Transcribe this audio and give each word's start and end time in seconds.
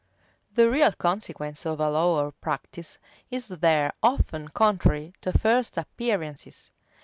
The 0.55 0.67
real 0.67 0.93
consequence 0.93 1.63
of 1.63 1.79
a 1.79 1.87
law 1.91 2.19
or 2.25 2.31
practice 2.31 2.97
is 3.29 3.49
there 3.49 3.93
often 4.01 4.47
contrary 4.47 5.13
to 5.21 5.31
first 5.31 5.77
appearances. 5.77 6.71